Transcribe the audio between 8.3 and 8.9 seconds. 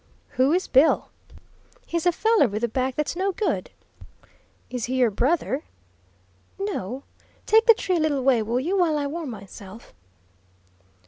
will you,